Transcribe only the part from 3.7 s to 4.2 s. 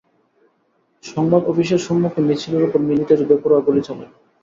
চালায়।